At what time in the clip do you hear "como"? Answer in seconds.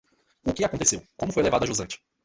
1.15-1.31